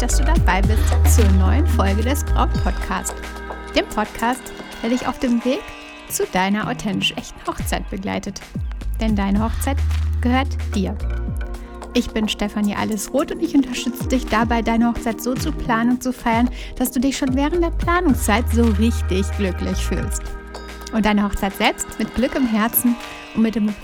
dass 0.00 0.16
du 0.16 0.24
dabei 0.24 0.62
bist 0.62 1.14
zur 1.14 1.30
neuen 1.32 1.66
Folge 1.66 2.02
des 2.02 2.24
Braut 2.24 2.50
Podcast, 2.64 3.14
dem 3.76 3.86
Podcast, 3.90 4.40
der 4.82 4.88
dich 4.88 5.06
auf 5.06 5.18
dem 5.18 5.44
Weg 5.44 5.60
zu 6.08 6.24
deiner 6.32 6.70
authentisch 6.70 7.12
echten 7.16 7.38
Hochzeit 7.46 7.88
begleitet. 7.90 8.40
Denn 8.98 9.14
deine 9.14 9.44
Hochzeit 9.44 9.76
gehört 10.22 10.48
dir. 10.74 10.96
Ich 11.92 12.08
bin 12.10 12.28
Stefanie 12.28 12.74
Allesroth 12.74 13.30
und 13.30 13.42
ich 13.42 13.54
unterstütze 13.54 14.08
dich 14.08 14.24
dabei, 14.26 14.62
deine 14.62 14.88
Hochzeit 14.88 15.20
so 15.20 15.34
zu 15.34 15.52
planen 15.52 15.90
und 15.90 16.02
zu 16.02 16.14
feiern, 16.14 16.48
dass 16.76 16.90
du 16.90 16.98
dich 16.98 17.18
schon 17.18 17.36
während 17.36 17.62
der 17.62 17.70
Planungszeit 17.70 18.44
so 18.50 18.64
richtig 18.64 19.30
glücklich 19.36 19.76
fühlst. 19.76 20.22
Und 20.94 21.04
deine 21.04 21.24
Hochzeit 21.24 21.54
selbst 21.56 21.98
mit 21.98 22.14
Glück 22.14 22.34
im 22.34 22.46
Herzen 22.46 22.96
und 23.36 23.42
mit 23.42 23.54
dem 23.54 23.74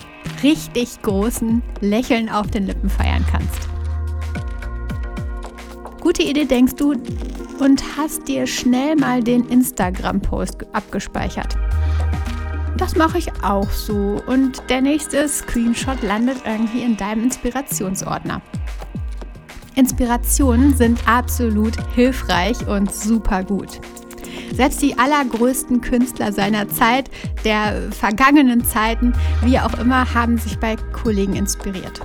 richtig 0.41 0.99
großen 1.03 1.61
Lächeln 1.81 2.27
auf 2.27 2.47
den 2.47 2.65
Lippen 2.65 2.89
feiern 2.89 3.25
kannst. 3.31 3.76
Gute 6.07 6.23
Idee, 6.23 6.45
denkst 6.45 6.75
du, 6.75 6.93
und 7.59 7.83
hast 7.97 8.29
dir 8.29 8.47
schnell 8.47 8.95
mal 8.95 9.21
den 9.21 9.45
Instagram-Post 9.49 10.65
abgespeichert. 10.71 11.57
Das 12.77 12.95
mache 12.95 13.17
ich 13.17 13.27
auch 13.43 13.69
so 13.69 14.21
und 14.25 14.63
der 14.69 14.79
nächste 14.79 15.27
Screenshot 15.27 16.01
landet 16.03 16.37
irgendwie 16.45 16.81
in 16.83 16.95
deinem 16.95 17.23
Inspirationsordner. 17.23 18.41
Inspirationen 19.75 20.77
sind 20.77 21.05
absolut 21.09 21.75
hilfreich 21.93 22.65
und 22.65 22.95
super 22.95 23.43
gut. 23.43 23.81
Selbst 24.53 24.81
die 24.81 24.97
allergrößten 24.97 25.81
Künstler 25.81 26.31
seiner 26.31 26.69
Zeit, 26.69 27.11
der 27.43 27.91
vergangenen 27.91 28.63
Zeiten, 28.63 29.11
wie 29.43 29.59
auch 29.59 29.77
immer, 29.77 30.13
haben 30.13 30.37
sich 30.37 30.57
bei 30.57 30.77
Kollegen 30.93 31.35
inspiriert. 31.35 31.99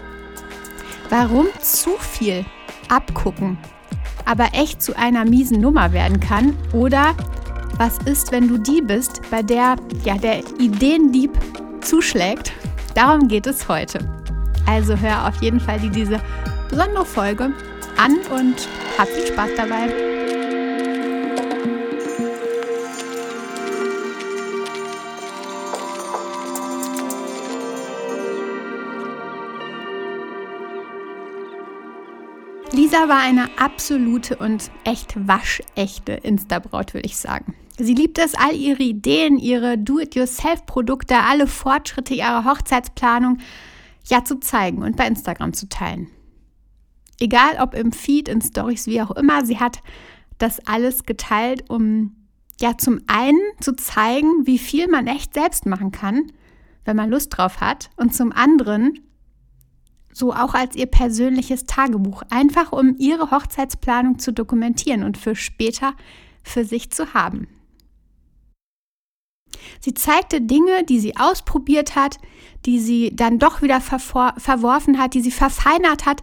Warum 1.09 1.47
zu 1.61 1.91
viel 2.00 2.44
abgucken, 2.89 3.59
aber 4.25 4.48
echt 4.53 4.83
zu 4.83 4.97
einer 4.97 5.25
miesen 5.25 5.61
Nummer 5.61 5.92
werden 5.92 6.20
kann? 6.20 6.56
Oder 6.73 7.15
was 7.78 7.98
ist, 8.05 8.33
wenn 8.33 8.48
du 8.48 8.59
die 8.59 8.81
bist, 8.81 9.20
bei 9.31 9.42
der 9.42 9.77
ja, 10.05 10.17
der 10.17 10.41
Ideendieb 10.59 11.31
zuschlägt? 11.81 12.53
Darum 12.95 13.28
geht 13.28 13.47
es 13.47 13.69
heute. 13.69 13.98
Also 14.67 14.97
hör 14.97 15.28
auf 15.28 15.43
jeden 15.43 15.61
Fall 15.61 15.81
die, 15.81 15.91
diese 15.91 16.20
besondere 16.69 17.05
Folge 17.05 17.53
an 17.97 18.19
und 18.39 18.69
hab 18.98 19.09
viel 19.09 19.27
Spaß 19.27 19.50
dabei. 19.56 20.22
Lisa 32.83 33.08
war 33.08 33.20
eine 33.20 33.47
absolute 33.61 34.34
und 34.38 34.72
echt 34.83 35.14
waschechte 35.28 36.14
Instabraut, 36.14 36.94
würde 36.94 37.06
ich 37.06 37.16
sagen. 37.16 37.55
Sie 37.78 37.94
liebt 37.94 38.19
es, 38.19 38.34
all 38.34 38.56
ihre 38.56 38.83
Ideen, 38.83 39.38
ihre 39.38 39.78
Do-it-yourself-Produkte, 39.78 41.14
alle 41.19 41.47
Fortschritte 41.47 42.12
ihrer 42.14 42.44
Hochzeitsplanung 42.44 43.38
ja 44.09 44.25
zu 44.25 44.41
zeigen 44.41 44.82
und 44.82 44.97
bei 44.97 45.06
Instagram 45.06 45.53
zu 45.53 45.69
teilen. 45.69 46.09
Egal 47.21 47.59
ob 47.60 47.75
im 47.75 47.92
Feed, 47.92 48.28
in 48.28 48.41
Stories, 48.41 48.88
wie 48.88 49.00
auch 49.00 49.12
immer, 49.12 49.47
sie 49.47 49.60
hat 49.60 49.78
das 50.38 50.59
alles 50.66 51.04
geteilt, 51.04 51.71
um 51.71 52.16
ja 52.60 52.76
zum 52.78 53.00
einen 53.06 53.38
zu 53.60 53.76
zeigen, 53.76 54.44
wie 54.44 54.59
viel 54.59 54.88
man 54.88 55.06
echt 55.06 55.34
selbst 55.34 55.66
machen 55.66 55.92
kann, 55.92 56.32
wenn 56.84 56.97
man 56.97 57.10
Lust 57.10 57.37
drauf 57.37 57.60
hat, 57.60 57.91
und 57.94 58.12
zum 58.12 58.32
anderen 58.32 58.98
so 60.12 60.33
auch 60.33 60.55
als 60.55 60.77
ihr 60.77 60.87
persönliches 60.87 61.65
Tagebuch, 61.65 62.23
einfach 62.31 62.73
um 62.73 62.97
ihre 62.99 63.31
Hochzeitsplanung 63.31 64.19
zu 64.19 64.33
dokumentieren 64.33 65.03
und 65.03 65.19
für 65.19 65.34
später 65.34 65.95
für 66.43 66.65
sich 66.65 66.91
zu 66.91 67.15
haben. 67.15 67.49
Sie 69.81 69.95
zeigte 69.95 70.41
Dinge, 70.41 70.84
die 70.84 71.01
sie 71.01 71.17
ausprobiert 71.17 71.97
hat, 71.97 72.19
die 72.67 72.78
sie 72.78 73.15
dann 73.15 73.39
doch 73.39 73.62
wieder 73.62 73.81
verworfen 73.81 74.99
hat, 74.99 75.15
die 75.15 75.21
sie 75.21 75.31
verfeinert 75.31 76.06
hat. 76.06 76.22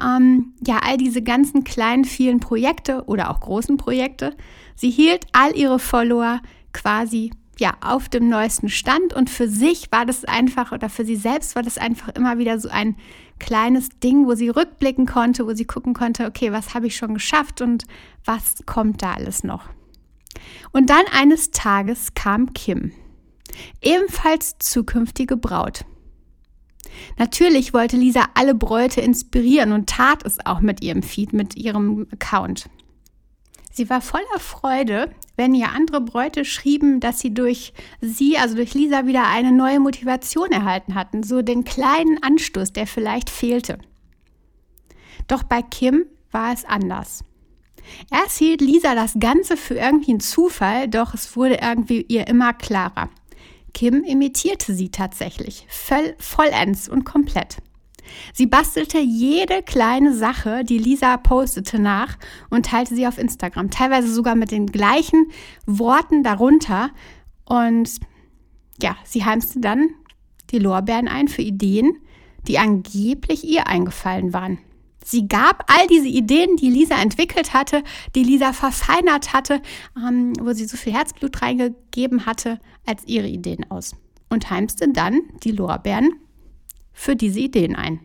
Ähm, 0.00 0.54
ja, 0.64 0.80
all 0.84 0.96
diese 0.96 1.22
ganzen 1.22 1.64
kleinen, 1.64 2.04
vielen 2.04 2.40
Projekte 2.40 3.04
oder 3.06 3.30
auch 3.30 3.40
großen 3.40 3.76
Projekte. 3.76 4.36
Sie 4.76 4.90
hielt 4.90 5.26
all 5.32 5.56
ihre 5.56 5.78
Follower 5.78 6.40
quasi 6.72 7.32
ja 7.60 7.74
auf 7.80 8.08
dem 8.08 8.28
neuesten 8.28 8.68
Stand 8.68 9.14
und 9.14 9.30
für 9.30 9.48
sich 9.48 9.92
war 9.92 10.04
das 10.04 10.24
einfach 10.24 10.72
oder 10.72 10.88
für 10.88 11.04
sie 11.04 11.16
selbst 11.16 11.54
war 11.54 11.62
das 11.62 11.78
einfach 11.78 12.08
immer 12.08 12.38
wieder 12.38 12.58
so 12.58 12.68
ein 12.68 12.96
kleines 13.38 13.88
Ding, 14.02 14.26
wo 14.26 14.34
sie 14.34 14.48
rückblicken 14.48 15.06
konnte, 15.06 15.46
wo 15.46 15.54
sie 15.54 15.64
gucken 15.64 15.94
konnte, 15.94 16.26
okay, 16.26 16.52
was 16.52 16.74
habe 16.74 16.88
ich 16.88 16.96
schon 16.96 17.14
geschafft 17.14 17.60
und 17.60 17.84
was 18.24 18.56
kommt 18.66 19.02
da 19.02 19.14
alles 19.14 19.44
noch. 19.44 19.68
Und 20.72 20.90
dann 20.90 21.04
eines 21.12 21.50
Tages 21.50 22.14
kam 22.14 22.52
Kim, 22.52 22.92
ebenfalls 23.80 24.58
zukünftige 24.58 25.36
Braut. 25.36 25.84
Natürlich 27.18 27.72
wollte 27.72 27.96
Lisa 27.96 28.24
alle 28.34 28.54
Bräute 28.54 29.00
inspirieren 29.00 29.72
und 29.72 29.88
tat 29.88 30.24
es 30.24 30.44
auch 30.44 30.60
mit 30.60 30.82
ihrem 30.82 31.02
Feed, 31.02 31.32
mit 31.32 31.56
ihrem 31.56 32.06
Account. 32.12 32.68
Sie 33.80 33.88
war 33.88 34.02
voller 34.02 34.38
Freude, 34.38 35.10
wenn 35.38 35.54
ihr 35.54 35.70
andere 35.70 36.02
Bräute 36.02 36.44
schrieben, 36.44 37.00
dass 37.00 37.18
sie 37.18 37.32
durch 37.32 37.72
sie, 38.02 38.36
also 38.36 38.54
durch 38.54 38.74
Lisa, 38.74 39.06
wieder 39.06 39.26
eine 39.26 39.52
neue 39.52 39.80
Motivation 39.80 40.52
erhalten 40.52 40.94
hatten, 40.94 41.22
so 41.22 41.40
den 41.40 41.64
kleinen 41.64 42.22
Anstoß, 42.22 42.74
der 42.74 42.86
vielleicht 42.86 43.30
fehlte. 43.30 43.78
Doch 45.28 45.44
bei 45.44 45.62
Kim 45.62 46.04
war 46.30 46.52
es 46.52 46.66
anders. 46.66 47.24
Erst 48.10 48.36
hielt 48.36 48.60
Lisa 48.60 48.94
das 48.94 49.14
Ganze 49.18 49.56
für 49.56 49.76
irgendwie 49.76 50.10
einen 50.10 50.20
Zufall, 50.20 50.86
doch 50.86 51.14
es 51.14 51.34
wurde 51.34 51.54
irgendwie 51.62 52.02
ihr 52.02 52.26
immer 52.26 52.52
klarer. 52.52 53.08
Kim 53.72 54.04
imitierte 54.04 54.74
sie 54.74 54.90
tatsächlich, 54.90 55.66
voll, 55.70 56.14
vollends 56.18 56.86
und 56.86 57.04
komplett. 57.04 57.62
Sie 58.32 58.46
bastelte 58.46 58.98
jede 58.98 59.62
kleine 59.62 60.14
Sache, 60.14 60.64
die 60.64 60.78
Lisa 60.78 61.16
postete, 61.16 61.78
nach 61.78 62.16
und 62.50 62.66
teilte 62.66 62.94
sie 62.94 63.06
auf 63.06 63.18
Instagram. 63.18 63.70
Teilweise 63.70 64.12
sogar 64.12 64.34
mit 64.34 64.50
den 64.50 64.66
gleichen 64.66 65.30
Worten 65.66 66.22
darunter. 66.22 66.90
Und 67.44 67.98
ja, 68.82 68.96
sie 69.04 69.24
heimste 69.24 69.60
dann 69.60 69.90
die 70.50 70.58
Lorbeeren 70.58 71.08
ein 71.08 71.28
für 71.28 71.42
Ideen, 71.42 71.96
die 72.46 72.58
angeblich 72.58 73.44
ihr 73.44 73.66
eingefallen 73.66 74.32
waren. 74.32 74.58
Sie 75.04 75.28
gab 75.28 75.64
all 75.66 75.86
diese 75.86 76.08
Ideen, 76.08 76.56
die 76.56 76.70
Lisa 76.70 77.00
entwickelt 77.00 77.54
hatte, 77.54 77.82
die 78.14 78.22
Lisa 78.22 78.52
verfeinert 78.52 79.32
hatte, 79.32 79.62
ähm, 79.96 80.34
wo 80.40 80.52
sie 80.52 80.66
so 80.66 80.76
viel 80.76 80.92
Herzblut 80.92 81.40
reingegeben 81.40 82.26
hatte, 82.26 82.60
als 82.86 83.02
ihre 83.06 83.26
Ideen 83.26 83.70
aus. 83.70 83.96
Und 84.28 84.50
heimste 84.50 84.88
dann 84.92 85.22
die 85.42 85.52
Lorbeeren 85.52 86.12
für 86.92 87.16
diese 87.16 87.40
Ideen 87.40 87.76
ein. 87.76 88.00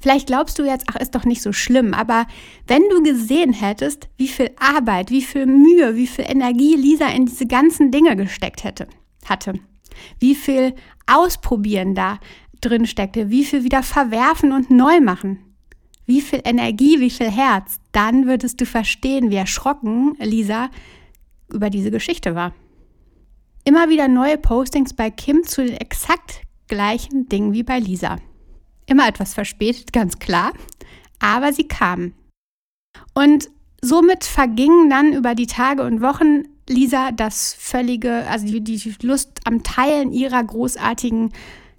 Vielleicht 0.00 0.26
glaubst 0.26 0.58
du 0.58 0.64
jetzt, 0.64 0.84
ach, 0.88 0.96
ist 0.96 1.14
doch 1.14 1.24
nicht 1.24 1.42
so 1.42 1.52
schlimm, 1.52 1.94
aber 1.94 2.26
wenn 2.66 2.82
du 2.90 3.02
gesehen 3.02 3.52
hättest, 3.52 4.08
wie 4.16 4.28
viel 4.28 4.50
Arbeit, 4.58 5.10
wie 5.10 5.22
viel 5.22 5.46
Mühe, 5.46 5.94
wie 5.96 6.06
viel 6.06 6.24
Energie 6.28 6.74
Lisa 6.74 7.06
in 7.08 7.26
diese 7.26 7.46
ganzen 7.46 7.90
Dinge 7.90 8.16
gesteckt 8.16 8.64
hätte, 8.64 8.88
hatte, 9.24 9.54
wie 10.18 10.34
viel 10.34 10.74
Ausprobieren 11.06 11.94
da 11.94 12.18
drin 12.60 12.86
steckte, 12.86 13.30
wie 13.30 13.44
viel 13.44 13.64
wieder 13.64 13.82
verwerfen 13.82 14.52
und 14.52 14.70
neu 14.70 15.00
machen, 15.00 15.38
wie 16.06 16.20
viel 16.20 16.40
Energie, 16.44 17.00
wie 17.00 17.10
viel 17.10 17.30
Herz, 17.30 17.78
dann 17.92 18.26
würdest 18.26 18.60
du 18.60 18.66
verstehen, 18.66 19.30
wie 19.30 19.36
erschrocken 19.36 20.16
Lisa 20.20 20.70
über 21.52 21.70
diese 21.70 21.90
Geschichte 21.90 22.34
war. 22.34 22.54
Immer 23.64 23.88
wieder 23.88 24.08
neue 24.08 24.38
Postings 24.38 24.94
bei 24.94 25.10
Kim 25.10 25.44
zu 25.44 25.64
den 25.64 25.76
exakt 25.76 26.42
gleichen 26.68 27.28
Dingen 27.28 27.52
wie 27.52 27.62
bei 27.62 27.78
Lisa. 27.78 28.16
Immer 28.86 29.08
etwas 29.08 29.34
verspätet, 29.34 29.92
ganz 29.92 30.18
klar, 30.18 30.52
aber 31.18 31.52
sie 31.52 31.66
kamen. 31.68 32.14
Und 33.14 33.50
somit 33.82 34.24
vergingen 34.24 34.90
dann 34.90 35.12
über 35.12 35.34
die 35.34 35.46
Tage 35.46 35.82
und 35.82 36.00
Wochen 36.00 36.44
Lisa 36.68 37.12
das 37.12 37.54
völlige, 37.54 38.26
also 38.28 38.46
die, 38.46 38.60
die 38.60 38.94
Lust 39.02 39.40
am 39.44 39.62
Teilen 39.62 40.12
ihrer 40.12 40.42
großartigen 40.42 41.32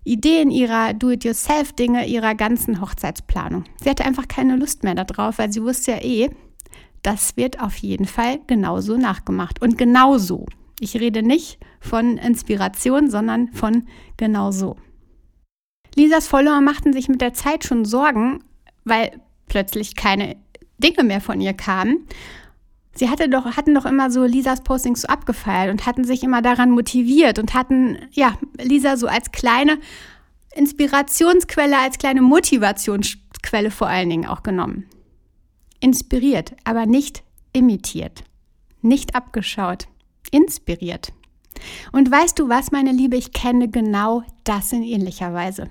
Ideen, 0.04 0.50
ihrer 0.50 0.94
Do-it-yourself-Dinge, 0.94 2.08
ihrer 2.08 2.34
ganzen 2.34 2.82
Hochzeitsplanung. 2.82 3.66
Sie 3.84 3.90
hatte 3.90 4.06
einfach 4.06 4.28
keine 4.28 4.56
Lust 4.56 4.84
mehr 4.84 4.96
darauf, 4.96 5.38
weil 5.38 5.52
sie 5.52 5.62
wusste 5.62 5.92
ja 5.92 6.02
eh, 6.02 6.30
das 7.04 7.38
wird 7.38 7.62
auf 7.62 7.78
jeden 7.78 8.06
Fall 8.06 8.40
genauso 8.48 8.98
nachgemacht. 8.98 9.62
Und 9.62 9.78
genauso. 9.78 10.46
Ich 10.80 10.96
rede 10.96 11.24
nicht 11.24 11.60
von 11.80 12.18
Inspiration, 12.18 13.10
sondern 13.10 13.50
von 13.50 13.88
genauso. 14.18 14.78
Lisas 15.96 16.28
Follower 16.28 16.62
machten 16.62 16.94
sich 16.94 17.10
mit 17.10 17.22
der 17.22 17.34
Zeit 17.34 17.66
schon 17.66 17.86
Sorgen, 17.86 18.44
weil 18.86 19.20
plötzlich 19.48 19.96
keine 19.96 20.38
Dinge 20.78 21.04
mehr 21.04 21.22
von 21.22 21.42
ihr 21.42 21.54
kamen. 21.54 22.08
Sie 22.96 23.10
hatte 23.10 23.30
doch, 23.30 23.46
hatten 23.58 23.76
doch 23.76 23.86
immer 23.86 24.12
so 24.12 24.24
Lisas 24.24 24.64
Postings 24.64 25.02
so 25.02 25.08
abgefeiert 25.08 25.72
und 25.72 25.86
hatten 25.86 26.04
sich 26.04 26.24
immer 26.24 26.42
daran 26.42 26.72
motiviert 26.72 27.40
und 27.40 27.54
hatten, 27.54 27.98
ja, 28.12 28.38
Lisa 28.62 28.98
so 28.98 29.08
als 29.08 29.32
kleine 29.32 29.78
Inspirationsquelle, 30.54 31.78
als 31.78 31.98
kleine 31.98 32.22
Motivationsquelle 32.22 33.72
vor 33.72 33.88
allen 33.88 34.10
Dingen 34.10 34.26
auch 34.26 34.44
genommen. 34.44 34.86
Inspiriert, 35.80 36.56
aber 36.64 36.86
nicht 36.86 37.24
imitiert. 37.54 38.24
Nicht 38.82 39.16
abgeschaut. 39.16 39.88
Inspiriert. 40.32 41.14
Und 41.92 42.10
weißt 42.10 42.40
du 42.40 42.50
was, 42.50 42.72
meine 42.72 42.92
Liebe, 42.92 43.18
ich 43.18 43.34
kenne 43.34 43.70
genau 43.70 44.24
das 44.44 44.72
in 44.72 44.84
ähnlicher 44.84 45.34
Weise. 45.34 45.70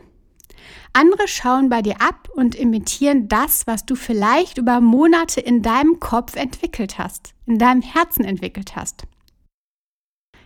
Andere 0.92 1.28
schauen 1.28 1.68
bei 1.68 1.82
dir 1.82 2.00
ab 2.00 2.28
und 2.34 2.54
imitieren 2.54 3.28
das, 3.28 3.66
was 3.66 3.86
du 3.86 3.94
vielleicht 3.94 4.58
über 4.58 4.80
Monate 4.80 5.40
in 5.40 5.62
deinem 5.62 6.00
Kopf 6.00 6.36
entwickelt 6.36 6.98
hast, 6.98 7.34
in 7.46 7.58
deinem 7.58 7.82
Herzen 7.82 8.24
entwickelt 8.24 8.76
hast. 8.76 9.04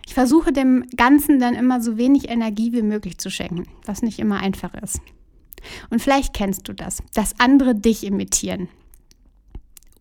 Ich 0.05 0.13
versuche 0.13 0.51
dem 0.51 0.85
Ganzen 0.95 1.39
dann 1.39 1.55
immer 1.55 1.81
so 1.81 1.97
wenig 1.97 2.29
Energie 2.29 2.73
wie 2.73 2.81
möglich 2.81 3.17
zu 3.17 3.31
schenken, 3.31 3.67
was 3.85 4.01
nicht 4.01 4.19
immer 4.19 4.39
einfach 4.39 4.73
ist. 4.75 4.99
Und 5.89 6.01
vielleicht 6.01 6.33
kennst 6.33 6.67
du 6.67 6.73
das, 6.73 7.01
dass 7.13 7.39
andere 7.39 7.73
dich 7.73 8.03
imitieren. 8.03 8.67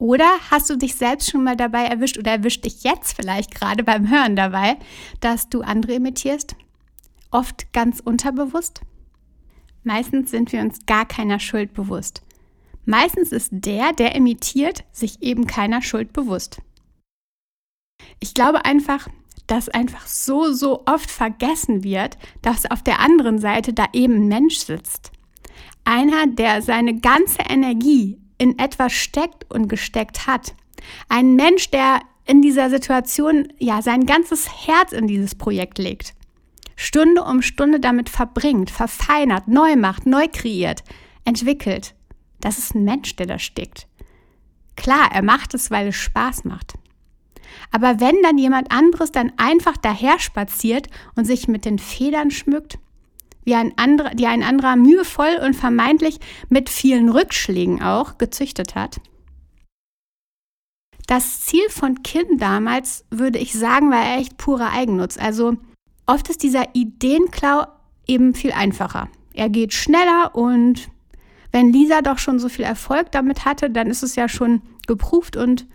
Oder 0.02 0.32
hast 0.50 0.68
du 0.68 0.74
dich 0.76 0.96
selbst 0.96 1.30
schon 1.30 1.44
mal 1.44 1.54
dabei 1.54 1.84
erwischt 1.84 2.18
oder 2.18 2.32
erwischt 2.32 2.64
dich 2.64 2.82
jetzt 2.82 3.14
vielleicht 3.14 3.54
gerade 3.54 3.84
beim 3.84 4.10
Hören 4.10 4.34
dabei, 4.34 4.76
dass 5.20 5.48
du 5.48 5.60
andere 5.60 5.92
imitierst? 5.92 6.56
Oft 7.30 7.72
ganz 7.72 8.00
unterbewusst? 8.00 8.80
Meistens 9.84 10.32
sind 10.32 10.50
wir 10.50 10.60
uns 10.60 10.86
gar 10.86 11.06
keiner 11.06 11.38
Schuld 11.38 11.72
bewusst. 11.72 12.22
Meistens 12.84 13.30
ist 13.30 13.50
der, 13.52 13.92
der 13.92 14.16
imitiert, 14.16 14.82
sich 14.90 15.22
eben 15.22 15.46
keiner 15.46 15.82
Schuld 15.82 16.12
bewusst. 16.12 16.60
Ich 18.18 18.34
glaube 18.34 18.64
einfach, 18.64 19.06
dass 19.46 19.68
einfach 19.68 20.08
so, 20.08 20.52
so 20.52 20.82
oft 20.84 21.12
vergessen 21.12 21.84
wird, 21.84 22.18
dass 22.42 22.68
auf 22.68 22.82
der 22.82 22.98
anderen 22.98 23.38
Seite 23.38 23.72
da 23.72 23.86
eben 23.92 24.14
ein 24.14 24.26
Mensch 24.26 24.56
sitzt. 24.56 25.12
Einer, 25.84 26.26
der 26.26 26.60
seine 26.60 26.98
ganze 26.98 27.42
Energie 27.48 28.18
in 28.42 28.58
etwas 28.58 28.92
steckt 28.92 29.48
und 29.52 29.68
gesteckt 29.68 30.26
hat. 30.26 30.56
Ein 31.08 31.36
Mensch, 31.36 31.70
der 31.70 32.00
in 32.26 32.42
dieser 32.42 32.70
Situation 32.70 33.52
ja 33.60 33.82
sein 33.82 34.04
ganzes 34.04 34.66
Herz 34.66 34.90
in 34.90 35.06
dieses 35.06 35.36
Projekt 35.36 35.78
legt. 35.78 36.14
Stunde 36.74 37.22
um 37.22 37.40
Stunde 37.40 37.78
damit 37.78 38.08
verbringt, 38.08 38.68
verfeinert, 38.68 39.46
neu 39.46 39.76
macht, 39.76 40.06
neu 40.06 40.26
kreiert, 40.26 40.82
entwickelt. 41.24 41.94
Das 42.40 42.58
ist 42.58 42.74
ein 42.74 42.82
Mensch, 42.82 43.14
der 43.14 43.26
da 43.26 43.38
steckt. 43.38 43.86
Klar, 44.74 45.10
er 45.12 45.22
macht 45.22 45.54
es, 45.54 45.70
weil 45.70 45.86
es 45.86 45.96
Spaß 45.96 46.44
macht. 46.44 46.72
Aber 47.70 48.00
wenn 48.00 48.20
dann 48.24 48.38
jemand 48.38 48.72
anderes 48.72 49.12
dann 49.12 49.32
einfach 49.36 49.76
daher 49.76 50.18
spaziert 50.18 50.88
und 51.14 51.26
sich 51.26 51.46
mit 51.46 51.64
den 51.64 51.78
Federn 51.78 52.32
schmückt, 52.32 52.80
wie 53.44 53.54
ein 53.54 53.76
anderer, 53.76 54.10
die 54.10 54.26
ein 54.26 54.42
anderer 54.42 54.76
mühevoll 54.76 55.38
und 55.44 55.54
vermeintlich 55.54 56.18
mit 56.48 56.68
vielen 56.68 57.08
Rückschlägen 57.08 57.82
auch 57.82 58.18
gezüchtet 58.18 58.74
hat. 58.74 59.00
Das 61.06 61.42
Ziel 61.42 61.68
von 61.68 62.02
Kim 62.02 62.38
damals, 62.38 63.04
würde 63.10 63.38
ich 63.38 63.52
sagen, 63.52 63.90
war 63.90 64.18
echt 64.18 64.38
purer 64.38 64.70
Eigennutz. 64.70 65.18
Also 65.18 65.56
Oft 66.06 66.28
ist 66.28 66.42
dieser 66.42 66.74
Ideenklau 66.74 67.66
eben 68.06 68.34
viel 68.34 68.52
einfacher. 68.52 69.08
Er 69.34 69.48
geht 69.48 69.72
schneller 69.72 70.34
und 70.34 70.88
wenn 71.52 71.72
Lisa 71.72 72.02
doch 72.02 72.18
schon 72.18 72.38
so 72.38 72.48
viel 72.48 72.64
Erfolg 72.64 73.12
damit 73.12 73.44
hatte, 73.44 73.70
dann 73.70 73.88
ist 73.88 74.02
es 74.02 74.16
ja 74.16 74.28
schon 74.28 74.62
geprüft 74.86 75.36
und 75.36 75.66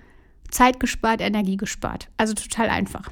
Zeit 0.49 0.79
gespart, 0.79 1.21
Energie 1.21 1.57
gespart. 1.57 2.09
Also 2.17 2.33
total 2.33 2.69
einfach. 2.69 3.09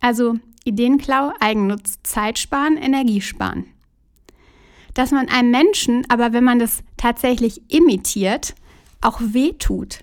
Also 0.00 0.38
Ideenklau, 0.68 1.32
Eigennutz, 1.40 1.98
Zeit 2.02 2.38
sparen, 2.38 2.76
Energie 2.76 3.20
sparen. 3.20 3.66
Dass 4.94 5.10
man 5.10 5.28
einem 5.28 5.50
Menschen, 5.50 6.04
aber 6.08 6.32
wenn 6.32 6.44
man 6.44 6.58
das 6.58 6.82
tatsächlich 6.96 7.62
imitiert, 7.72 8.54
auch 9.00 9.20
wehtut, 9.20 10.00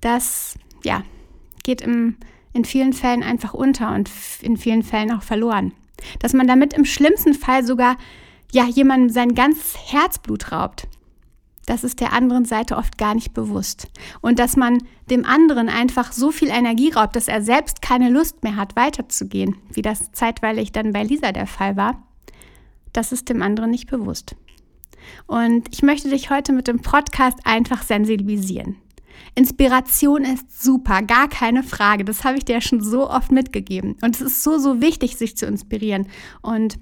das 0.00 0.58
ja, 0.84 1.02
geht 1.62 1.80
im 1.80 2.16
in 2.52 2.64
vielen 2.64 2.92
Fällen 2.92 3.22
einfach 3.22 3.54
unter 3.54 3.94
und 3.94 4.10
in 4.42 4.56
vielen 4.56 4.82
Fällen 4.82 5.12
auch 5.12 5.22
verloren. 5.22 5.72
Dass 6.18 6.32
man 6.32 6.46
damit 6.46 6.74
im 6.74 6.84
schlimmsten 6.84 7.34
Fall 7.34 7.64
sogar 7.64 7.96
ja 8.52 8.66
jemandem 8.66 9.08
sein 9.10 9.34
ganzes 9.34 9.76
Herzblut 9.92 10.52
raubt. 10.52 10.88
Das 11.66 11.84
ist 11.84 12.00
der 12.00 12.12
anderen 12.12 12.44
Seite 12.44 12.76
oft 12.76 12.98
gar 12.98 13.14
nicht 13.14 13.34
bewusst. 13.34 13.88
Und 14.20 14.38
dass 14.38 14.56
man 14.56 14.78
dem 15.10 15.24
anderen 15.24 15.68
einfach 15.68 16.12
so 16.12 16.30
viel 16.30 16.48
Energie 16.48 16.90
raubt, 16.90 17.14
dass 17.14 17.28
er 17.28 17.42
selbst 17.42 17.82
keine 17.82 18.10
Lust 18.10 18.42
mehr 18.42 18.56
hat, 18.56 18.74
weiterzugehen, 18.76 19.56
wie 19.72 19.82
das 19.82 20.10
zeitweilig 20.12 20.72
dann 20.72 20.92
bei 20.92 21.04
Lisa 21.04 21.32
der 21.32 21.46
Fall 21.46 21.76
war, 21.76 22.02
das 22.92 23.12
ist 23.12 23.28
dem 23.28 23.42
anderen 23.42 23.70
nicht 23.70 23.88
bewusst. 23.90 24.36
Und 25.26 25.68
ich 25.72 25.82
möchte 25.82 26.10
dich 26.10 26.30
heute 26.30 26.52
mit 26.52 26.68
dem 26.68 26.80
Podcast 26.80 27.38
einfach 27.44 27.82
sensibilisieren. 27.82 28.76
Inspiration 29.34 30.24
ist 30.24 30.62
super, 30.62 31.02
gar 31.02 31.28
keine 31.28 31.62
Frage. 31.62 32.04
Das 32.04 32.24
habe 32.24 32.38
ich 32.38 32.44
dir 32.44 32.60
schon 32.60 32.82
so 32.82 33.08
oft 33.08 33.32
mitgegeben. 33.32 33.96
Und 34.02 34.16
es 34.16 34.20
ist 34.20 34.42
so, 34.42 34.58
so 34.58 34.80
wichtig, 34.80 35.16
sich 35.16 35.36
zu 35.36 35.46
inspirieren. 35.46 36.06
Und 36.42 36.78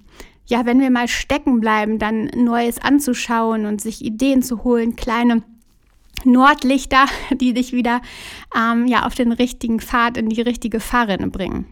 ja, 0.46 0.66
wenn 0.66 0.80
wir 0.80 0.90
mal 0.90 1.08
stecken 1.08 1.60
bleiben, 1.60 1.98
dann 1.98 2.24
Neues 2.34 2.78
anzuschauen 2.78 3.66
und 3.66 3.80
sich 3.80 4.04
Ideen 4.04 4.42
zu 4.42 4.64
holen, 4.64 4.96
kleine 4.96 5.42
Nordlichter, 6.24 7.06
die 7.32 7.54
dich 7.54 7.72
wieder 7.72 8.02
ähm, 8.56 8.86
ja, 8.86 9.06
auf 9.06 9.14
den 9.14 9.32
richtigen 9.32 9.80
Pfad, 9.80 10.16
in 10.16 10.28
die 10.28 10.40
richtige 10.40 10.80
Fahrrinne 10.80 11.28
bringen. 11.28 11.66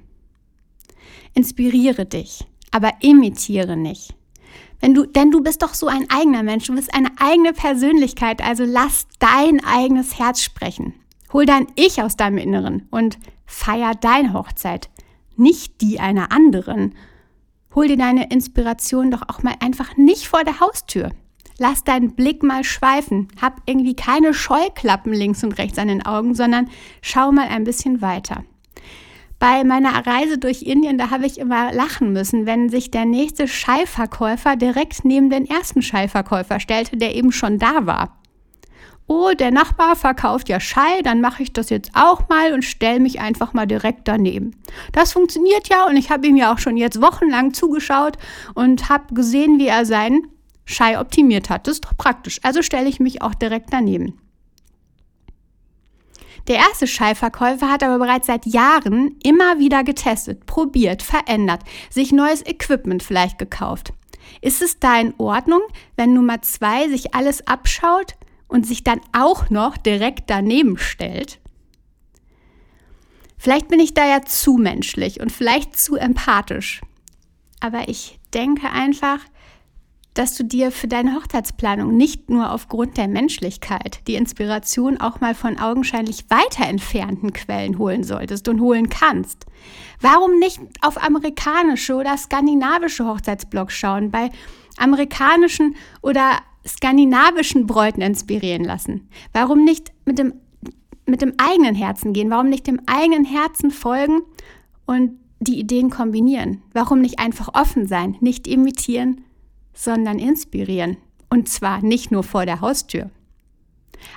Inspiriere 1.34 2.06
dich, 2.06 2.46
aber 2.70 2.92
imitiere 3.00 3.76
nicht. 3.76 4.14
Wenn 4.80 4.94
du, 4.94 5.06
denn 5.06 5.30
du 5.30 5.42
bist 5.42 5.62
doch 5.62 5.74
so 5.74 5.88
ein 5.88 6.08
eigener 6.08 6.42
Mensch, 6.42 6.66
du 6.66 6.74
bist 6.74 6.94
eine 6.94 7.10
eigene 7.18 7.52
Persönlichkeit, 7.52 8.42
also 8.42 8.64
lass 8.64 9.08
dein 9.18 9.64
eigenes 9.64 10.18
Herz 10.18 10.40
sprechen. 10.40 10.94
Hol 11.32 11.46
dein 11.46 11.66
Ich 11.74 12.00
aus 12.02 12.16
deinem 12.16 12.38
Inneren 12.38 12.86
und 12.90 13.18
feier 13.44 13.94
deine 13.94 14.32
Hochzeit, 14.32 14.88
nicht 15.36 15.80
die 15.80 16.00
einer 16.00 16.32
anderen. 16.32 16.94
Hol 17.74 17.88
dir 17.88 17.96
deine 17.96 18.30
Inspiration 18.30 19.10
doch 19.10 19.22
auch 19.28 19.42
mal 19.42 19.54
einfach 19.60 19.96
nicht 19.96 20.26
vor 20.26 20.44
der 20.44 20.60
Haustür. 20.60 21.10
Lass 21.58 21.84
deinen 21.84 22.14
Blick 22.14 22.42
mal 22.42 22.64
schweifen. 22.64 23.28
Hab 23.40 23.60
irgendwie 23.66 23.96
keine 23.96 24.32
Scheuklappen 24.32 25.12
links 25.12 25.42
und 25.42 25.58
rechts 25.58 25.78
an 25.78 25.88
den 25.88 26.06
Augen, 26.06 26.34
sondern 26.34 26.70
schau 27.02 27.32
mal 27.32 27.48
ein 27.48 27.64
bisschen 27.64 28.00
weiter. 28.00 28.44
Bei 29.40 29.62
meiner 29.62 30.06
Reise 30.06 30.38
durch 30.38 30.62
Indien, 30.62 30.98
da 30.98 31.10
habe 31.10 31.26
ich 31.26 31.38
immer 31.38 31.72
lachen 31.72 32.12
müssen, 32.12 32.46
wenn 32.46 32.68
sich 32.68 32.90
der 32.90 33.04
nächste 33.04 33.46
Schallverkäufer 33.46 34.56
direkt 34.56 35.04
neben 35.04 35.30
den 35.30 35.46
ersten 35.46 35.82
Schallverkäufer 35.82 36.58
stellte, 36.58 36.96
der 36.96 37.14
eben 37.14 37.30
schon 37.30 37.58
da 37.58 37.86
war. 37.86 38.17
Oh, 39.10 39.32
der 39.32 39.50
Nachbar 39.50 39.96
verkauft 39.96 40.50
ja 40.50 40.60
Schall, 40.60 41.02
dann 41.02 41.22
mache 41.22 41.42
ich 41.42 41.54
das 41.54 41.70
jetzt 41.70 41.90
auch 41.94 42.28
mal 42.28 42.52
und 42.52 42.62
stelle 42.62 43.00
mich 43.00 43.20
einfach 43.20 43.54
mal 43.54 43.66
direkt 43.66 44.06
daneben. 44.06 44.54
Das 44.92 45.12
funktioniert 45.12 45.68
ja 45.70 45.86
und 45.86 45.96
ich 45.96 46.10
habe 46.10 46.26
ihm 46.26 46.36
ja 46.36 46.52
auch 46.52 46.58
schon 46.58 46.76
jetzt 46.76 47.00
wochenlang 47.00 47.54
zugeschaut 47.54 48.18
und 48.54 48.90
habe 48.90 49.14
gesehen, 49.14 49.58
wie 49.58 49.66
er 49.66 49.86
seinen 49.86 50.28
Schall 50.66 50.96
optimiert 50.96 51.48
hat. 51.48 51.66
Das 51.66 51.76
ist 51.76 51.86
doch 51.86 51.96
praktisch. 51.96 52.38
Also 52.42 52.60
stelle 52.60 52.86
ich 52.86 53.00
mich 53.00 53.22
auch 53.22 53.34
direkt 53.34 53.72
daneben. 53.72 54.20
Der 56.46 56.56
erste 56.56 56.86
Schallverkäufer 56.86 57.70
hat 57.70 57.82
aber 57.82 57.98
bereits 57.98 58.26
seit 58.26 58.44
Jahren 58.44 59.16
immer 59.22 59.58
wieder 59.58 59.84
getestet, 59.84 60.44
probiert, 60.44 61.02
verändert, 61.02 61.62
sich 61.88 62.12
neues 62.12 62.44
Equipment 62.44 63.02
vielleicht 63.02 63.38
gekauft. 63.38 63.94
Ist 64.42 64.60
es 64.60 64.78
da 64.78 65.00
in 65.00 65.14
Ordnung, 65.16 65.62
wenn 65.96 66.12
Nummer 66.12 66.42
zwei 66.42 66.88
sich 66.88 67.14
alles 67.14 67.46
abschaut 67.46 68.17
und 68.48 68.66
sich 68.66 68.82
dann 68.82 69.00
auch 69.12 69.50
noch 69.50 69.76
direkt 69.76 70.30
daneben 70.30 70.78
stellt? 70.78 71.38
Vielleicht 73.38 73.68
bin 73.68 73.78
ich 73.78 73.94
da 73.94 74.06
ja 74.06 74.22
zu 74.22 74.54
menschlich 74.54 75.20
und 75.20 75.30
vielleicht 75.30 75.78
zu 75.78 75.94
empathisch. 75.96 76.80
Aber 77.60 77.88
ich 77.88 78.18
denke 78.34 78.70
einfach, 78.70 79.20
dass 80.18 80.34
du 80.34 80.42
dir 80.42 80.72
für 80.72 80.88
deine 80.88 81.14
Hochzeitsplanung 81.14 81.96
nicht 81.96 82.28
nur 82.28 82.52
aufgrund 82.52 82.96
der 82.96 83.06
Menschlichkeit 83.06 84.00
die 84.08 84.16
Inspiration 84.16 85.00
auch 85.00 85.20
mal 85.20 85.36
von 85.36 85.60
augenscheinlich 85.60 86.28
weiter 86.28 86.66
entfernten 86.66 87.32
Quellen 87.32 87.78
holen 87.78 88.02
solltest 88.02 88.48
und 88.48 88.60
holen 88.60 88.88
kannst. 88.88 89.46
Warum 90.00 90.40
nicht 90.40 90.60
auf 90.82 91.00
amerikanische 91.00 91.94
oder 91.94 92.16
skandinavische 92.16 93.06
Hochzeitsblogs 93.06 93.74
schauen, 93.74 94.10
bei 94.10 94.30
amerikanischen 94.76 95.76
oder 96.02 96.38
skandinavischen 96.68 97.66
Bräuten 97.66 98.02
inspirieren 98.02 98.64
lassen? 98.64 99.08
Warum 99.32 99.64
nicht 99.64 99.92
mit 100.04 100.18
dem, 100.18 100.34
mit 101.06 101.22
dem 101.22 101.34
eigenen 101.38 101.74
Herzen 101.74 102.12
gehen? 102.12 102.30
Warum 102.30 102.48
nicht 102.48 102.66
dem 102.66 102.80
eigenen 102.86 103.24
Herzen 103.24 103.70
folgen 103.70 104.20
und 104.86 105.12
die 105.40 105.58
Ideen 105.58 105.90
kombinieren? 105.90 106.62
Warum 106.72 107.00
nicht 107.00 107.18
einfach 107.18 107.54
offen 107.54 107.86
sein, 107.86 108.16
nicht 108.20 108.46
imitieren, 108.46 109.22
sondern 109.74 110.18
inspirieren. 110.18 110.96
Und 111.30 111.48
zwar 111.48 111.82
nicht 111.82 112.10
nur 112.10 112.24
vor 112.24 112.46
der 112.46 112.60
Haustür. 112.60 113.10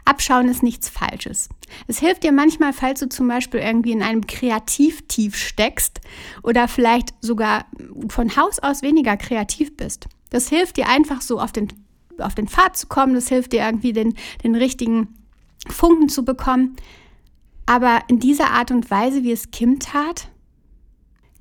Abschauen 0.06 0.48
ist 0.48 0.64
nichts 0.64 0.90
Falsches. 0.90 1.50
Es 1.88 2.00
hilft 2.00 2.24
dir 2.24 2.32
manchmal, 2.32 2.74
falls 2.74 3.00
du 3.00 3.10
zum 3.10 3.28
Beispiel 3.28 3.60
irgendwie 3.60 3.92
in 3.92 4.04
einem 4.04 4.26
Kreativtief 4.28 5.36
steckst 5.36 6.02
oder 6.44 6.68
vielleicht 6.68 7.14
sogar 7.22 7.66
von 8.10 8.36
Haus 8.36 8.60
aus 8.60 8.82
weniger 8.82 9.18
kreativ 9.18 9.76
bist. 9.78 10.08
Das 10.30 10.50
hilft 10.50 10.78
dir 10.78 10.88
einfach 10.88 11.22
so 11.22 11.40
auf 11.40 11.52
den, 11.52 11.70
auf 12.20 12.36
den 12.36 12.48
Pfad 12.48 12.78
zu 12.78 12.88
kommen. 12.88 13.14
Das 13.14 13.30
hilft 13.30 13.54
dir 13.54 13.64
irgendwie 13.66 13.94
den, 13.94 14.16
den 14.44 14.56
richtigen 14.56 15.08
Funken 15.68 16.10
zu 16.10 16.26
bekommen. 16.26 16.76
Aber 17.66 18.02
in 18.08 18.20
dieser 18.20 18.52
Art 18.52 18.72
und 18.72 18.90
Weise, 18.92 19.24
wie 19.24 19.32
es 19.32 19.52
Kim 19.52 19.80
tat, 19.80 20.30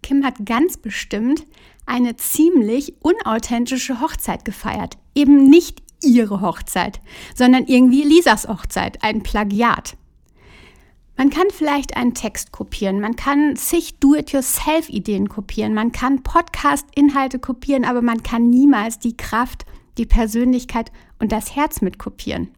Kim 0.03 0.25
hat 0.25 0.47
ganz 0.47 0.77
bestimmt 0.77 1.45
eine 1.87 2.17
ziemlich 2.17 2.95
unauthentische 3.01 4.01
Hochzeit 4.01 4.45
gefeiert. 4.45 4.97
Eben 5.15 5.49
nicht 5.49 5.83
ihre 6.03 6.41
Hochzeit, 6.41 7.01
sondern 7.35 7.67
irgendwie 7.67 8.03
Lisas 8.03 8.49
Hochzeit, 8.49 9.03
ein 9.03 9.23
Plagiat. 9.23 9.97
Man 11.17 11.29
kann 11.29 11.49
vielleicht 11.51 11.97
einen 11.97 12.15
Text 12.15 12.51
kopieren, 12.51 13.01
man 13.01 13.15
kann 13.15 13.55
zig 13.55 13.99
Do-it-yourself-Ideen 13.99 15.29
kopieren, 15.29 15.75
man 15.75 15.93
kann 15.93 16.23
Podcast-Inhalte 16.23 17.39
kopieren, 17.39 17.85
aber 17.85 18.01
man 18.01 18.23
kann 18.23 18.49
niemals 18.49 18.99
die 18.99 19.17
Kraft, 19.17 19.67
die 20.01 20.07
Persönlichkeit 20.07 20.91
und 21.19 21.31
das 21.31 21.55
Herz 21.55 21.83
mit 21.83 21.99
kopieren. 21.99 22.49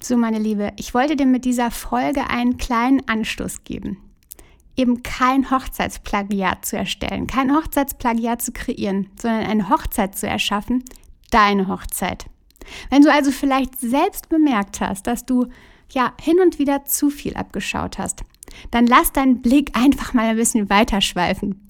So, 0.00 0.16
meine 0.16 0.38
Liebe, 0.38 0.72
ich 0.76 0.94
wollte 0.94 1.16
dir 1.16 1.26
mit 1.26 1.44
dieser 1.44 1.70
Folge 1.70 2.30
einen 2.30 2.56
kleinen 2.56 3.06
Anstoß 3.06 3.64
geben. 3.64 3.98
Eben 4.74 5.02
kein 5.02 5.50
Hochzeitsplagiat 5.50 6.64
zu 6.64 6.78
erstellen, 6.78 7.26
kein 7.26 7.54
Hochzeitsplagiat 7.54 8.40
zu 8.40 8.52
kreieren, 8.52 9.10
sondern 9.20 9.44
eine 9.44 9.68
Hochzeit 9.68 10.16
zu 10.16 10.26
erschaffen, 10.26 10.82
deine 11.30 11.68
Hochzeit. 11.68 12.26
Wenn 12.88 13.02
du 13.02 13.12
also 13.12 13.30
vielleicht 13.30 13.78
selbst 13.78 14.30
bemerkt 14.30 14.80
hast, 14.80 15.06
dass 15.06 15.26
du 15.26 15.48
ja 15.90 16.14
hin 16.20 16.40
und 16.40 16.58
wieder 16.58 16.86
zu 16.86 17.10
viel 17.10 17.34
abgeschaut 17.34 17.98
hast, 17.98 18.22
dann 18.70 18.86
lass 18.86 19.12
deinen 19.12 19.42
Blick 19.42 19.76
einfach 19.76 20.14
mal 20.14 20.26
ein 20.26 20.36
bisschen 20.36 20.70
weiter 20.70 21.02
schweifen. 21.02 21.67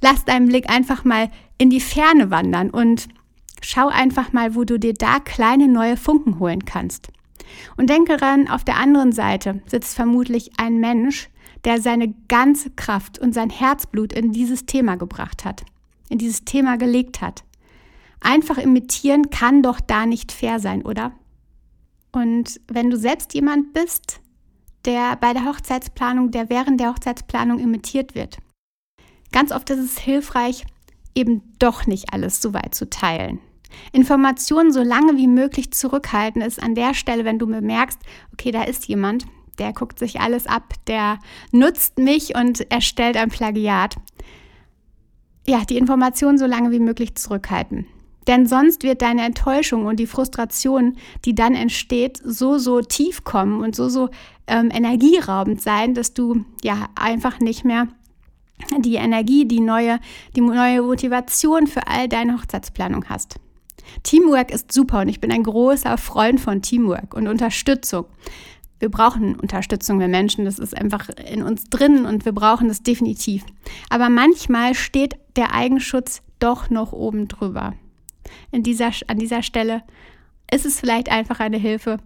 Lass 0.00 0.24
deinen 0.24 0.48
Blick 0.48 0.70
einfach 0.70 1.04
mal 1.04 1.30
in 1.58 1.70
die 1.70 1.80
Ferne 1.80 2.30
wandern 2.30 2.70
und 2.70 3.08
schau 3.62 3.88
einfach 3.88 4.32
mal, 4.32 4.54
wo 4.54 4.64
du 4.64 4.78
dir 4.78 4.94
da 4.94 5.20
kleine 5.20 5.68
neue 5.68 5.96
Funken 5.96 6.38
holen 6.38 6.64
kannst. 6.64 7.08
Und 7.76 7.90
denke 7.90 8.16
daran, 8.16 8.48
auf 8.48 8.64
der 8.64 8.76
anderen 8.76 9.12
Seite 9.12 9.62
sitzt 9.66 9.94
vermutlich 9.94 10.52
ein 10.58 10.78
Mensch, 10.78 11.28
der 11.64 11.80
seine 11.80 12.14
ganze 12.28 12.70
Kraft 12.70 13.18
und 13.18 13.32
sein 13.32 13.50
Herzblut 13.50 14.12
in 14.12 14.32
dieses 14.32 14.66
Thema 14.66 14.96
gebracht 14.96 15.44
hat, 15.44 15.64
in 16.08 16.18
dieses 16.18 16.44
Thema 16.44 16.76
gelegt 16.76 17.20
hat. 17.20 17.44
Einfach 18.20 18.58
imitieren 18.58 19.30
kann 19.30 19.62
doch 19.62 19.80
da 19.80 20.06
nicht 20.06 20.32
fair 20.32 20.60
sein, 20.60 20.82
oder? 20.82 21.12
Und 22.12 22.60
wenn 22.68 22.90
du 22.90 22.96
selbst 22.96 23.34
jemand 23.34 23.72
bist, 23.72 24.20
der 24.84 25.16
bei 25.16 25.32
der 25.32 25.44
Hochzeitsplanung, 25.44 26.30
der 26.30 26.48
während 26.48 26.80
der 26.80 26.90
Hochzeitsplanung 26.90 27.58
imitiert 27.58 28.14
wird, 28.14 28.38
ganz 29.32 29.52
oft 29.52 29.68
ist 29.70 29.78
es 29.78 29.98
hilfreich, 29.98 30.64
eben 31.14 31.42
doch 31.58 31.86
nicht 31.86 32.12
alles 32.12 32.40
so 32.40 32.54
weit 32.54 32.74
zu 32.74 32.88
teilen. 32.88 33.40
Informationen 33.92 34.72
so 34.72 34.82
lange 34.82 35.16
wie 35.16 35.26
möglich 35.26 35.72
zurückhalten 35.72 36.42
ist 36.42 36.62
an 36.62 36.74
der 36.74 36.94
Stelle, 36.94 37.24
wenn 37.24 37.38
du 37.38 37.46
bemerkst, 37.46 37.98
okay, 38.32 38.50
da 38.50 38.62
ist 38.62 38.86
jemand, 38.86 39.26
der 39.58 39.72
guckt 39.72 39.98
sich 39.98 40.20
alles 40.20 40.46
ab, 40.46 40.74
der 40.86 41.18
nutzt 41.52 41.98
mich 41.98 42.36
und 42.36 42.70
erstellt 42.70 43.16
ein 43.16 43.30
Plagiat. 43.30 43.96
Ja, 45.46 45.64
die 45.64 45.78
Informationen 45.78 46.38
so 46.38 46.46
lange 46.46 46.70
wie 46.70 46.80
möglich 46.80 47.14
zurückhalten. 47.14 47.86
Denn 48.26 48.46
sonst 48.46 48.82
wird 48.82 49.02
deine 49.02 49.24
Enttäuschung 49.24 49.86
und 49.86 50.00
die 50.00 50.08
Frustration, 50.08 50.96
die 51.24 51.34
dann 51.34 51.54
entsteht, 51.54 52.20
so, 52.24 52.58
so 52.58 52.80
tief 52.80 53.22
kommen 53.22 53.62
und 53.62 53.76
so, 53.76 53.88
so 53.88 54.08
ähm, 54.48 54.70
energieraubend 54.72 55.62
sein, 55.62 55.94
dass 55.94 56.12
du 56.12 56.44
ja 56.62 56.88
einfach 56.96 57.38
nicht 57.38 57.64
mehr 57.64 57.86
die 58.78 58.96
Energie, 58.96 59.46
die 59.46 59.60
neue, 59.60 59.98
die 60.34 60.40
neue 60.40 60.82
Motivation 60.82 61.66
für 61.66 61.86
all 61.86 62.08
deine 62.08 62.34
Hochzeitsplanung 62.34 63.04
hast. 63.08 63.36
Teamwork 64.02 64.50
ist 64.50 64.72
super 64.72 65.00
und 65.00 65.08
ich 65.08 65.20
bin 65.20 65.32
ein 65.32 65.42
großer 65.42 65.96
Freund 65.98 66.40
von 66.40 66.62
Teamwork 66.62 67.14
und 67.14 67.28
Unterstützung. 67.28 68.06
Wir 68.78 68.90
brauchen 68.90 69.36
Unterstützung 69.36 70.00
wir 70.00 70.08
Menschen, 70.08 70.44
das 70.44 70.58
ist 70.58 70.76
einfach 70.76 71.08
in 71.30 71.42
uns 71.42 71.64
drin 71.64 72.04
und 72.04 72.24
wir 72.24 72.32
brauchen 72.32 72.68
das 72.68 72.82
definitiv. 72.82 73.44
Aber 73.88 74.10
manchmal 74.10 74.74
steht 74.74 75.14
der 75.36 75.54
Eigenschutz 75.54 76.22
doch 76.40 76.68
noch 76.68 76.92
oben 76.92 77.28
drüber 77.28 77.74
in 78.50 78.62
dieser, 78.62 78.90
an 79.06 79.18
dieser 79.18 79.42
Stelle 79.42 79.82
ist 80.52 80.66
es 80.66 80.80
vielleicht 80.80 81.10
einfach 81.10 81.40
eine 81.40 81.56
Hilfe, 81.56 81.98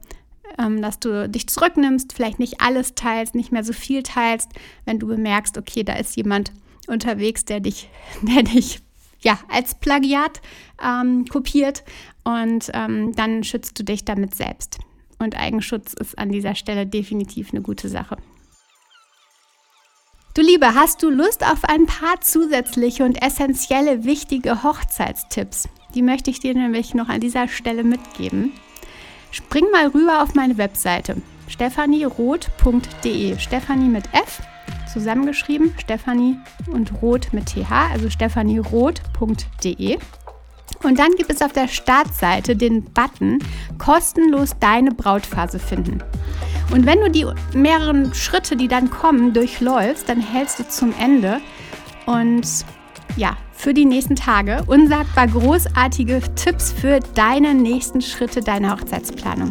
ähm, 0.58 0.82
dass 0.82 0.98
du 0.98 1.28
dich 1.28 1.48
zurücknimmst, 1.48 2.12
vielleicht 2.12 2.38
nicht 2.38 2.60
alles 2.60 2.94
teilst, 2.94 3.34
nicht 3.34 3.52
mehr 3.52 3.64
so 3.64 3.72
viel 3.72 4.02
teilst, 4.02 4.50
wenn 4.84 4.98
du 4.98 5.06
bemerkst, 5.06 5.58
okay, 5.58 5.84
da 5.84 5.94
ist 5.94 6.16
jemand 6.16 6.52
unterwegs, 6.86 7.44
der 7.44 7.60
dich, 7.60 7.88
der 8.22 8.42
dich 8.42 8.80
ja, 9.20 9.38
als 9.48 9.74
Plagiat 9.74 10.40
ähm, 10.82 11.26
kopiert 11.26 11.84
und 12.24 12.70
ähm, 12.72 13.14
dann 13.14 13.44
schützt 13.44 13.78
du 13.78 13.84
dich 13.84 14.04
damit 14.04 14.34
selbst. 14.34 14.78
Und 15.18 15.38
Eigenschutz 15.38 15.92
ist 15.92 16.18
an 16.18 16.30
dieser 16.30 16.54
Stelle 16.54 16.86
definitiv 16.86 17.50
eine 17.52 17.60
gute 17.60 17.88
Sache. 17.90 18.16
Du 20.32 20.42
Liebe, 20.42 20.74
hast 20.74 21.02
du 21.02 21.10
Lust 21.10 21.44
auf 21.44 21.64
ein 21.64 21.86
paar 21.86 22.20
zusätzliche 22.20 23.04
und 23.04 23.20
essentielle 23.20 24.04
wichtige 24.04 24.62
Hochzeitstipps? 24.62 25.68
Die 25.94 26.02
möchte 26.02 26.30
ich 26.30 26.38
dir 26.38 26.54
nämlich 26.54 26.94
noch 26.94 27.08
an 27.08 27.20
dieser 27.20 27.48
Stelle 27.48 27.82
mitgeben. 27.82 28.52
Spring 29.30 29.66
mal 29.72 29.88
rüber 29.88 30.22
auf 30.22 30.34
meine 30.34 30.58
Webseite 30.58 31.16
stephanieroth.de. 31.48 33.38
Stephanie 33.38 33.88
mit 33.88 34.04
F 34.12 34.40
zusammengeschrieben, 34.92 35.74
Stephanie 35.78 36.36
und 36.72 37.02
Roth 37.02 37.32
mit 37.32 37.46
TH, 37.46 37.92
also 37.92 38.10
stephanieroth.de. 38.10 39.98
Und 40.82 40.98
dann 40.98 41.12
gibt 41.12 41.30
es 41.30 41.42
auf 41.42 41.52
der 41.52 41.68
Startseite 41.68 42.56
den 42.56 42.84
Button 42.84 43.38
kostenlos 43.78 44.56
deine 44.58 44.92
Brautphase 44.92 45.58
finden. 45.58 46.02
Und 46.72 46.86
wenn 46.86 47.00
du 47.00 47.10
die 47.10 47.26
mehreren 47.52 48.14
Schritte, 48.14 48.56
die 48.56 48.68
dann 48.68 48.90
kommen, 48.90 49.32
durchläufst, 49.32 50.08
dann 50.08 50.20
hältst 50.20 50.60
du 50.60 50.68
zum 50.68 50.94
Ende 50.98 51.40
und 52.06 52.46
ja, 53.16 53.36
für 53.52 53.74
die 53.74 53.84
nächsten 53.84 54.16
Tage 54.16 54.64
unsagbar 54.66 55.26
großartige 55.26 56.20
Tipps 56.34 56.72
für 56.72 57.00
deine 57.14 57.54
nächsten 57.54 58.00
Schritte 58.00 58.40
deiner 58.40 58.72
Hochzeitsplanung. 58.72 59.50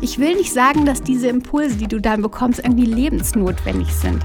Ich 0.00 0.18
will 0.18 0.36
nicht 0.36 0.52
sagen, 0.52 0.84
dass 0.84 1.02
diese 1.02 1.28
Impulse, 1.28 1.76
die 1.76 1.88
du 1.88 2.00
dann 2.00 2.22
bekommst, 2.22 2.60
irgendwie 2.60 2.86
lebensnotwendig 2.86 3.92
sind. 3.92 4.24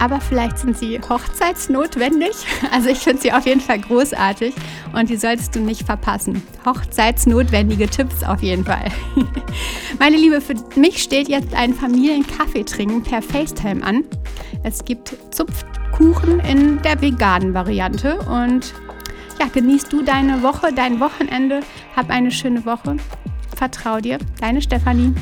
Aber 0.00 0.20
vielleicht 0.20 0.58
sind 0.58 0.76
sie 0.76 1.00
hochzeitsnotwendig. 1.00 2.32
Also 2.70 2.90
ich 2.90 2.98
finde 2.98 3.22
sie 3.22 3.32
auf 3.32 3.46
jeden 3.46 3.60
Fall 3.60 3.80
großartig 3.80 4.54
und 4.92 5.08
die 5.08 5.16
solltest 5.16 5.54
du 5.54 5.60
nicht 5.60 5.82
verpassen. 5.86 6.42
Hochzeitsnotwendige 6.66 7.88
Tipps 7.88 8.22
auf 8.22 8.42
jeden 8.42 8.64
Fall. 8.64 8.90
Meine 9.98 10.16
Liebe, 10.16 10.40
für 10.40 10.54
mich 10.76 11.02
steht 11.02 11.28
jetzt 11.28 11.54
ein 11.54 11.72
Familienkaffee 11.72 12.64
trinken 12.64 13.02
per 13.02 13.22
FaceTime 13.22 13.82
an. 13.82 14.04
Es 14.62 14.84
gibt 14.84 15.16
Zupf 15.30 15.64
Kuchen 15.98 16.38
in 16.38 16.80
der 16.82 17.00
veganen 17.00 17.54
Variante. 17.54 18.20
Und 18.20 18.72
ja, 19.40 19.46
genießt 19.52 19.92
du 19.92 20.02
deine 20.02 20.44
Woche, 20.44 20.72
dein 20.72 21.00
Wochenende. 21.00 21.60
Hab 21.96 22.08
eine 22.10 22.30
schöne 22.30 22.64
Woche. 22.64 22.96
Vertrau 23.56 23.98
dir, 23.98 24.18
deine 24.40 24.62
Stefanie. 24.62 25.12